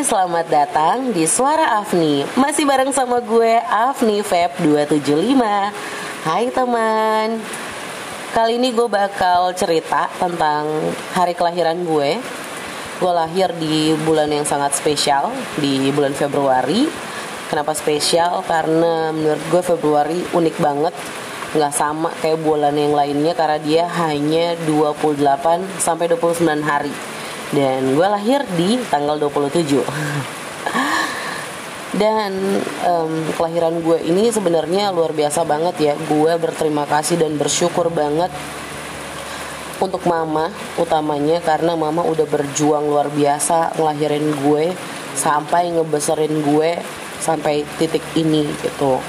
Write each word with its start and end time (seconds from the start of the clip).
selamat 0.00 0.48
datang 0.48 1.12
di 1.12 1.28
Suara 1.28 1.76
Afni. 1.76 2.24
Masih 2.32 2.64
bareng 2.64 2.88
sama 2.88 3.20
gue 3.20 3.60
Afni 3.68 4.24
Feb 4.24 4.56
275 4.64 5.36
Hai 6.24 6.48
teman. 6.48 7.36
Kali 8.32 8.56
ini 8.56 8.72
gue 8.72 8.88
bakal 8.88 9.52
cerita 9.52 10.08
tentang 10.16 10.64
hari 11.12 11.36
kelahiran 11.36 11.84
gue. 11.84 12.16
Gue 12.96 13.12
lahir 13.12 13.52
di 13.60 13.92
bulan 14.00 14.32
yang 14.32 14.48
sangat 14.48 14.72
spesial 14.72 15.28
Di 15.60 15.92
bulan 15.92 16.16
Februari. 16.16 16.88
Kenapa 17.52 17.76
spesial? 17.76 18.40
Karena 18.48 19.12
menurut 19.12 19.44
gue 19.52 19.60
Februari 19.60 20.24
unik 20.32 20.56
banget. 20.64 20.96
Nggak 21.52 21.74
sama 21.76 22.08
kayak 22.24 22.40
bulan 22.40 22.72
yang 22.72 22.96
lainnya 22.96 23.36
karena 23.36 23.60
dia 23.60 23.84
hanya 24.00 24.56
28 24.64 25.76
sampai 25.76 26.08
29 26.08 26.40
hari 26.64 27.19
dan 27.50 27.98
gue 27.98 28.06
lahir 28.06 28.46
di 28.54 28.78
tanggal 28.86 29.18
27 29.18 29.82
dan 31.90 32.30
um, 32.86 33.12
kelahiran 33.34 33.82
gue 33.82 33.98
ini 34.06 34.30
sebenarnya 34.30 34.94
luar 34.94 35.10
biasa 35.10 35.42
banget 35.42 35.74
ya. 35.82 35.94
Gue 36.06 36.38
berterima 36.38 36.86
kasih 36.86 37.18
dan 37.18 37.34
bersyukur 37.34 37.90
banget 37.90 38.30
untuk 39.82 40.04
mama 40.06 40.54
utamanya 40.78 41.42
karena 41.42 41.74
mama 41.74 42.06
udah 42.06 42.28
berjuang 42.30 42.86
luar 42.86 43.10
biasa 43.10 43.74
ngelahirin 43.74 44.28
gue 44.44 44.70
sampai 45.18 45.74
ngebesarin 45.74 46.36
gue 46.46 46.78
sampai 47.18 47.66
titik 47.80 48.04
ini 48.14 48.46
gitu. 48.62 49.02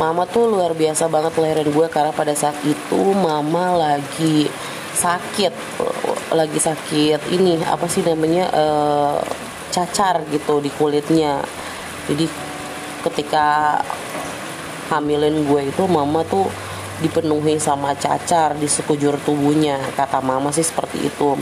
Mama 0.00 0.24
tuh 0.24 0.48
luar 0.48 0.72
biasa 0.72 1.12
banget 1.12 1.36
ngelahirin 1.36 1.68
gue 1.76 1.86
karena 1.92 2.16
pada 2.16 2.32
saat 2.32 2.56
itu 2.64 3.12
mama 3.12 3.76
lagi 3.76 4.48
sakit 4.96 5.52
lagi 6.32 6.56
sakit 6.56 7.28
ini 7.32 7.60
apa 7.62 7.84
sih 7.86 8.00
namanya 8.00 8.48
uh, 8.52 9.20
cacar 9.72 10.24
gitu 10.28 10.60
di 10.60 10.68
kulitnya. 10.72 11.40
Jadi 12.08 12.26
ketika 13.04 13.78
hamilin 14.92 15.48
gue 15.48 15.72
itu 15.72 15.84
mama 15.88 16.24
tuh 16.28 16.48
dipenuhi 17.00 17.56
sama 17.56 17.96
cacar 17.96 18.56
di 18.56 18.68
sekujur 18.68 19.16
tubuhnya. 19.24 19.80
Kata 19.96 20.20
mama 20.20 20.52
sih 20.52 20.64
seperti 20.64 21.08
itu. 21.08 21.36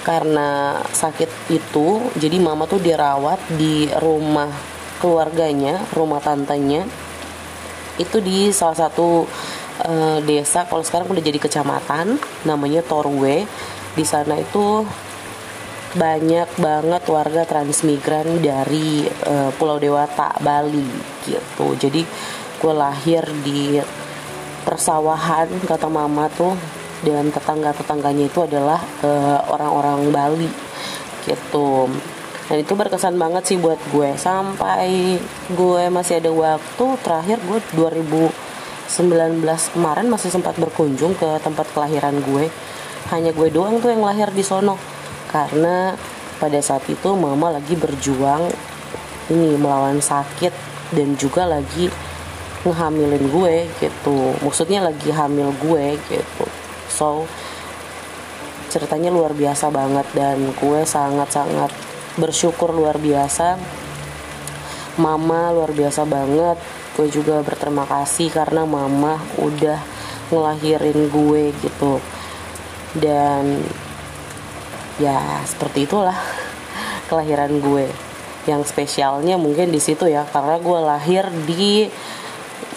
Karena 0.00 0.80
sakit 0.80 1.52
itu 1.52 2.00
jadi 2.16 2.40
mama 2.40 2.64
tuh 2.64 2.80
dirawat 2.80 3.38
di 3.54 3.90
rumah 4.00 4.48
keluarganya 5.02 5.82
rumah 5.92 6.22
tantenya. 6.22 6.86
Itu 8.00 8.24
di 8.24 8.48
salah 8.48 8.88
satu 8.88 9.28
uh, 9.84 10.18
desa 10.24 10.68
kalau 10.68 10.84
sekarang 10.84 11.08
udah 11.10 11.24
jadi 11.24 11.38
kecamatan 11.40 12.20
namanya 12.44 12.84
Torwe. 12.84 13.44
Di 13.96 14.04
sana 14.06 14.38
itu 14.38 14.86
banyak 15.90 16.48
banget 16.62 17.02
warga 17.10 17.42
transmigran 17.42 18.38
dari 18.38 19.10
uh, 19.26 19.50
Pulau 19.58 19.82
Dewata 19.82 20.30
Bali 20.38 20.86
gitu. 21.26 21.74
Jadi 21.74 22.06
gue 22.60 22.74
lahir 22.76 23.24
di 23.42 23.80
persawahan 24.62 25.48
kata 25.64 25.88
mama 25.88 26.28
tuh 26.30 26.52
dan 27.00 27.32
tetangga 27.32 27.72
tetangganya 27.72 28.28
itu 28.28 28.44
adalah 28.44 28.76
eh, 29.00 29.40
orang-orang 29.48 30.04
uh, 30.04 30.12
Bali 30.12 30.52
gitu. 31.24 31.88
Dan 32.50 32.56
itu 32.60 32.74
berkesan 32.76 33.16
banget 33.16 33.48
sih 33.48 33.56
buat 33.56 33.80
gue. 33.88 34.14
Sampai 34.20 35.16
gue 35.48 35.82
masih 35.88 36.20
ada 36.20 36.28
waktu 36.28 36.86
terakhir 37.00 37.38
gue 37.46 37.58
2000 37.72 38.49
19 38.90 39.46
kemarin 39.46 40.10
masih 40.10 40.34
sempat 40.34 40.58
berkunjung 40.58 41.14
ke 41.14 41.38
tempat 41.46 41.70
kelahiran 41.70 42.18
gue. 42.26 42.50
Hanya 43.14 43.30
gue 43.30 43.46
doang 43.54 43.78
tuh 43.78 43.94
yang 43.94 44.02
lahir 44.02 44.34
di 44.34 44.42
sono. 44.42 44.74
Karena 45.30 45.94
pada 46.42 46.58
saat 46.58 46.82
itu 46.90 47.14
mama 47.14 47.54
lagi 47.54 47.78
berjuang 47.78 48.50
ini 49.30 49.54
melawan 49.54 50.02
sakit 50.02 50.50
dan 50.90 51.14
juga 51.14 51.46
lagi 51.46 51.86
ngehamilin 52.66 53.30
gue 53.30 53.70
gitu. 53.78 54.34
Maksudnya 54.42 54.82
lagi 54.82 55.14
hamil 55.14 55.54
gue 55.62 55.94
gitu. 56.10 56.46
So 56.90 57.30
ceritanya 58.74 59.14
luar 59.14 59.38
biasa 59.38 59.70
banget 59.70 60.06
dan 60.18 60.50
gue 60.58 60.80
sangat-sangat 60.82 61.70
bersyukur 62.18 62.74
luar 62.74 62.98
biasa. 62.98 63.54
Mama 64.98 65.54
luar 65.54 65.70
biasa 65.70 66.02
banget 66.02 66.58
gue 67.00 67.08
juga 67.08 67.40
berterima 67.40 67.88
kasih 67.88 68.28
karena 68.28 68.68
mama 68.68 69.16
udah 69.40 69.80
ngelahirin 70.28 71.08
gue 71.08 71.48
gitu. 71.64 71.96
Dan 72.92 73.64
ya 75.00 75.40
seperti 75.48 75.88
itulah 75.88 76.20
kelahiran 77.08 77.56
gue. 77.56 77.88
Yang 78.44 78.68
spesialnya 78.68 79.40
mungkin 79.40 79.72
di 79.72 79.80
situ 79.80 80.12
ya 80.12 80.28
karena 80.28 80.60
gue 80.60 80.78
lahir 80.84 81.24
di 81.48 81.88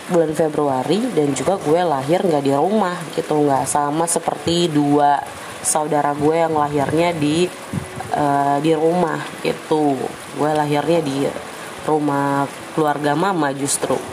bulan 0.07 0.31
Februari 0.31 1.03
dan 1.11 1.35
juga 1.35 1.59
gue 1.59 1.83
lahir 1.83 2.23
nggak 2.23 2.47
di 2.47 2.55
rumah 2.55 2.95
gitu 3.19 3.43
nggak 3.43 3.67
sama 3.67 4.07
seperti 4.07 4.71
dua 4.71 5.19
saudara 5.63 6.15
gue 6.15 6.35
yang 6.47 6.55
lahirnya 6.55 7.11
di 7.11 7.43
uh, 8.15 8.55
di 8.63 8.71
rumah 8.71 9.19
gitu. 9.43 9.99
Gue 10.39 10.51
lahirnya 10.55 11.03
di 11.03 11.27
rumah 11.83 12.47
keluarga 12.71 13.19
mama 13.19 13.51
justru 13.51 14.12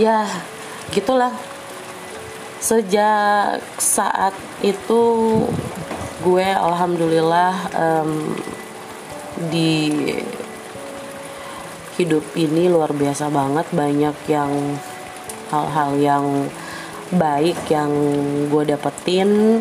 ya 0.00 0.24
gitulah 0.96 1.36
sejak 2.56 3.60
saat 3.76 4.32
itu 4.64 5.04
gue 6.24 6.48
alhamdulillah 6.48 7.52
um, 7.76 8.32
di 9.52 10.00
hidup 12.00 12.24
ini 12.32 12.72
luar 12.72 12.96
biasa 12.96 13.28
banget 13.28 13.68
banyak 13.76 14.16
yang 14.24 14.80
hal-hal 15.52 15.90
yang 16.00 16.26
baik 17.12 17.60
yang 17.68 17.92
gue 18.48 18.64
dapetin 18.64 19.60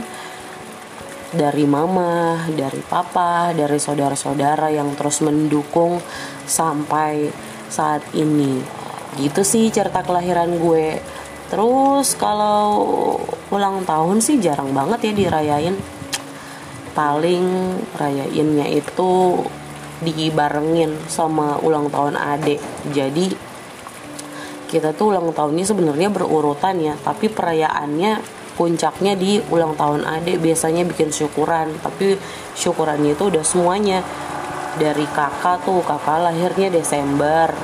dari 1.29 1.67
mama, 1.67 2.47
dari 2.47 2.79
papa, 2.81 3.51
dari 3.51 3.77
saudara-saudara 3.77 4.71
yang 4.71 4.95
terus 4.95 5.21
mendukung 5.21 6.01
sampai 6.47 7.29
saat 7.69 8.01
ini. 8.17 8.78
Gitu 9.17 9.41
sih 9.41 9.71
cerita 9.73 10.05
kelahiran 10.05 10.59
gue. 10.59 11.01
Terus 11.49 12.13
kalau 12.13 12.69
ulang 13.49 13.81
tahun 13.87 14.21
sih 14.21 14.37
jarang 14.37 14.75
banget 14.75 15.09
ya 15.09 15.13
dirayain. 15.15 15.75
Paling 16.93 17.45
rayainnya 17.97 18.69
itu 18.69 19.41
dibarengin 20.05 20.93
sama 21.09 21.57
ulang 21.63 21.89
tahun 21.89 22.19
adik. 22.19 22.61
Jadi 22.93 23.33
kita 24.69 24.93
tuh 24.93 25.17
ulang 25.17 25.33
tahunnya 25.33 25.65
sebenarnya 25.65 26.13
berurutan 26.13 26.77
ya, 26.77 26.93
tapi 27.01 27.25
perayaannya 27.25 28.21
puncaknya 28.59 29.15
di 29.15 29.39
ulang 29.55 29.79
tahun 29.79 30.03
adik 30.03 30.43
biasanya 30.43 30.83
bikin 30.83 31.15
syukuran 31.15 31.71
tapi 31.79 32.19
syukurannya 32.59 33.15
itu 33.15 33.31
udah 33.31 33.39
semuanya 33.39 34.03
dari 34.75 35.07
kakak 35.15 35.63
tuh 35.63 35.79
kakak 35.79 36.27
lahirnya 36.27 36.67
Desember 36.67 37.55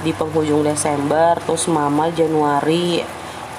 di 0.00 0.16
penghujung 0.16 0.64
Desember 0.64 1.36
terus 1.44 1.68
mama 1.68 2.08
Januari 2.08 3.00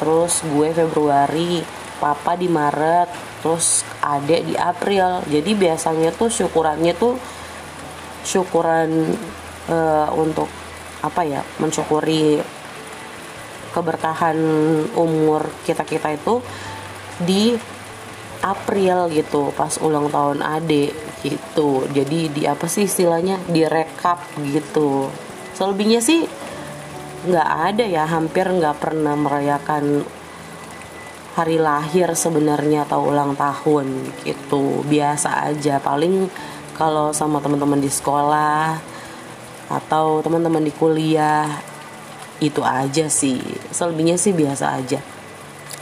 terus 0.02 0.42
gue 0.42 0.74
Februari 0.74 1.62
papa 2.02 2.34
di 2.34 2.50
Maret 2.50 3.10
terus 3.46 3.86
adek 4.02 4.42
di 4.50 4.56
April. 4.58 5.22
Jadi 5.30 5.52
biasanya 5.54 6.10
tuh 6.10 6.34
syukurannya 6.34 6.94
tuh 6.98 7.14
syukuran 8.26 9.14
uh, 9.70 10.10
untuk 10.18 10.50
apa 11.02 11.22
ya 11.26 11.42
mensyukuri 11.58 12.42
keberkahan 13.74 14.38
umur 14.94 15.50
kita 15.66 15.82
kita 15.86 16.14
itu 16.14 16.42
di 17.22 17.58
April 18.42 19.10
gitu 19.14 19.54
pas 19.54 19.78
ulang 19.82 20.10
tahun 20.10 20.42
adik 20.42 21.22
gitu. 21.22 21.86
Jadi 21.94 22.34
di 22.34 22.42
apa 22.50 22.66
sih 22.66 22.90
istilahnya? 22.90 23.38
Di 23.46 23.66
rekap 23.70 24.22
gitu 24.42 25.10
selebihnya 25.56 26.00
sih 26.04 26.28
nggak 27.22 27.50
ada 27.74 27.86
ya 27.86 28.04
hampir 28.10 28.50
nggak 28.50 28.82
pernah 28.82 29.14
merayakan 29.14 30.02
hari 31.32 31.56
lahir 31.62 32.12
sebenarnya 32.12 32.84
atau 32.84 33.08
ulang 33.08 33.38
tahun 33.40 34.12
gitu. 34.28 34.84
Biasa 34.84 35.48
aja 35.54 35.80
paling 35.80 36.28
kalau 36.76 37.16
sama 37.16 37.40
teman-teman 37.40 37.80
di 37.80 37.92
sekolah 37.92 38.80
atau 39.72 40.20
teman-teman 40.20 40.66
di 40.66 40.74
kuliah 40.76 41.48
itu 42.44 42.60
aja 42.66 43.08
sih. 43.08 43.40
Selebihnya 43.72 44.20
sih 44.20 44.36
biasa 44.36 44.66
aja. 44.76 45.00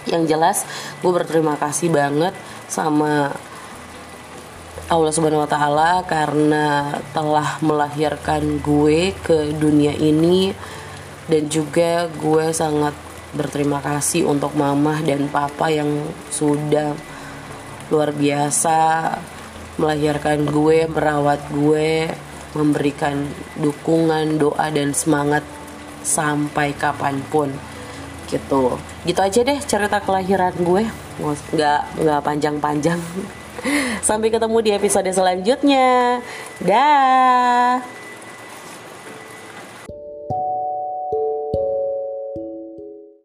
Yang 0.06 0.24
jelas 0.30 0.58
gue 1.02 1.12
berterima 1.12 1.58
kasih 1.58 1.90
banget 1.90 2.36
sama 2.70 3.34
Allah 4.88 5.12
Subhanahu 5.12 5.44
wa 5.44 5.52
taala 5.52 5.92
karena 6.08 6.96
telah 7.12 7.60
melahirkan 7.60 8.64
gue 8.64 9.12
ke 9.20 9.52
dunia 9.60 9.92
ini 9.92 10.56
dan 11.28 11.52
juga 11.52 12.08
gue 12.08 12.56
sangat 12.56 12.96
berterima 13.36 13.84
kasih 13.84 14.26
untuk 14.26 14.56
mama 14.58 14.98
dan 15.06 15.30
papa 15.30 15.70
yang 15.70 16.08
sudah 16.34 16.98
luar 17.94 18.10
biasa 18.14 19.14
melahirkan 19.78 20.48
gue 20.48 20.90
merawat 20.90 21.42
gue 21.54 22.10
memberikan 22.58 23.30
dukungan 23.62 24.42
doa 24.42 24.68
dan 24.74 24.98
semangat 24.98 25.46
sampai 26.02 26.74
kapan 26.74 27.22
pun. 27.30 27.54
Gitu. 28.30 28.78
Gitu 29.06 29.20
aja 29.22 29.40
deh 29.46 29.60
cerita 29.62 30.02
kelahiran 30.02 30.54
gue. 30.58 30.84
Nggak 31.54 31.82
nggak 32.02 32.22
panjang-panjang 32.26 33.02
sampai 34.06 34.30
ketemu 34.32 34.58
di 34.64 34.72
episode 34.76 35.10
selanjutnya. 35.12 36.20
Dah 36.64 38.00